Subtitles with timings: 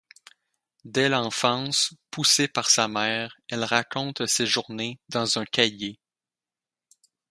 [0.83, 5.99] Dès l'enfance, poussée par sa mère, elle raconte ses journées dans un cahier.